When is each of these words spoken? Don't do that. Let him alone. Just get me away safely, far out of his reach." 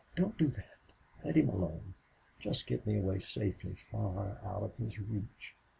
Don't 0.15 0.35
do 0.35 0.47
that. 0.47 0.79
Let 1.23 1.35
him 1.35 1.49
alone. 1.49 1.93
Just 2.39 2.65
get 2.65 2.87
me 2.87 2.97
away 2.97 3.19
safely, 3.19 3.75
far 3.91 4.39
out 4.43 4.63
of 4.63 4.75
his 4.77 4.97
reach." 4.99 5.55